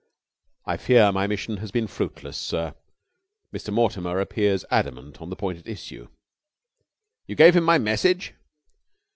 [0.65, 2.73] "I fear my mission has been fruitless, sir.
[3.53, 3.71] Mr.
[3.71, 6.07] Mortimer appears adamant on the point at issue."
[7.27, 8.33] "You gave him my message?"